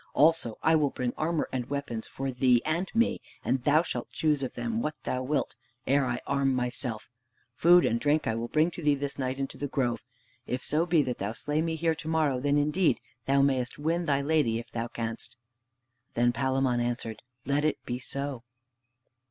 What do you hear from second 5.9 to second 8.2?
I arm myself! Food and